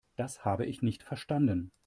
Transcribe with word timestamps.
Das 0.15 0.43
habe 0.45 0.65
ich 0.65 0.81
nicht 0.81 1.03
verstanden. 1.03 1.69